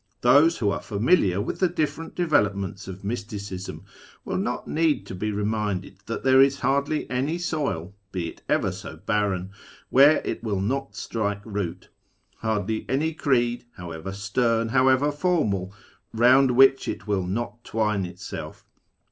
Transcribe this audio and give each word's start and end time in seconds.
Those 0.21 0.57
who 0.57 0.71
are 0.71 0.81
familiar 0.81 1.39
with 1.39 1.59
the 1.59 1.67
different 1.67 2.15
developments 2.15 2.87
of 2.87 3.03
Mysticism 3.03 3.83
will 4.25 4.39
not 4.39 4.67
need 4.67 5.05
to 5.05 5.13
be 5.13 5.31
reminded 5.31 5.99
that 6.07 6.23
there 6.23 6.41
is 6.41 6.61
hardly 6.61 7.07
any 7.07 7.37
soil, 7.37 7.93
be 8.11 8.27
it 8.29 8.41
ever 8.49 8.71
so 8.71 8.95
barren, 8.97 9.51
where 9.91 10.19
it 10.25 10.43
will 10.43 10.59
not 10.59 10.95
strike 10.95 11.43
root; 11.45 11.89
hardly 12.37 12.83
any 12.89 13.13
creed, 13.13 13.65
however 13.77 14.11
stern, 14.11 14.69
however 14.69 15.11
formal, 15.11 15.71
round 16.15 16.49
which 16.57 16.87
it 16.87 17.05
will 17.05 17.27
not 17.27 17.63
twine 17.63 18.03
itself. 18.03 18.65